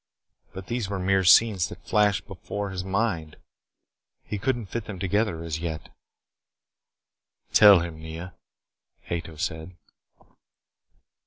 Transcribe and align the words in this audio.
But 0.53 0.65
these 0.65 0.89
were 0.89 0.97
mere 0.97 1.23
scenes 1.23 1.69
that 1.69 1.85
flashed 1.85 2.25
before 2.25 2.71
his 2.71 2.83
mind. 2.83 3.35
He 4.23 4.39
could 4.39 4.57
not 4.57 4.69
fit 4.69 4.85
them 4.85 4.97
together, 4.97 5.43
as 5.43 5.59
yet. 5.59 5.89
"Tell 7.53 7.81
him, 7.81 7.99
Nea," 7.99 8.33
Ato 9.11 9.35
said. 9.35 9.75